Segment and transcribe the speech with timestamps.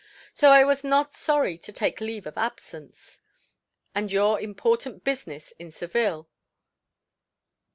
[0.33, 3.21] So I was not sorry to take leave of absence."
[3.93, 6.27] "And your important business in Seville.